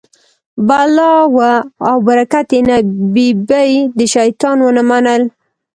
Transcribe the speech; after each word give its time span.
بلا 0.67 1.13
وه 1.35 1.51
او 1.89 1.95
برکت 2.07 2.47
یې 2.55 2.61
نه، 2.67 2.77
ببۍ 3.13 3.71
د 3.97 3.99
شیطان 4.13 4.57
و 4.61 4.67
نه 4.77 4.83
منل. 4.89 5.23